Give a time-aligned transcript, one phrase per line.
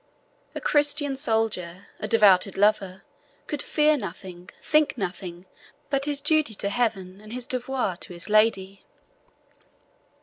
[0.55, 3.03] A Christian soldier, a devoted lover,
[3.45, 5.45] could fear nothing, think of nothing,
[5.91, 8.83] but his duty to Heaven and his devoir to his lady.